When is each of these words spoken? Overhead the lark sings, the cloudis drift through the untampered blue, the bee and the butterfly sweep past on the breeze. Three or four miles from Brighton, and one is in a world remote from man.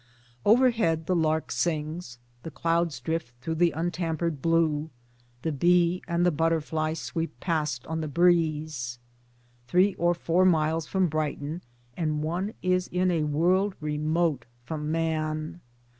Overhead 0.45 1.05
the 1.05 1.15
lark 1.15 1.51
sings, 1.51 2.17
the 2.41 2.49
cloudis 2.49 2.99
drift 3.03 3.35
through 3.39 3.53
the 3.53 3.69
untampered 3.69 4.41
blue, 4.41 4.89
the 5.43 5.51
bee 5.51 6.01
and 6.07 6.25
the 6.25 6.31
butterfly 6.31 6.95
sweep 6.95 7.39
past 7.39 7.85
on 7.85 8.01
the 8.01 8.07
breeze. 8.07 8.97
Three 9.67 9.93
or 9.99 10.15
four 10.15 10.43
miles 10.43 10.87
from 10.87 11.05
Brighton, 11.07 11.61
and 11.95 12.23
one 12.23 12.55
is 12.63 12.87
in 12.87 13.11
a 13.11 13.21
world 13.25 13.75
remote 13.79 14.47
from 14.65 14.91
man. 14.91 15.61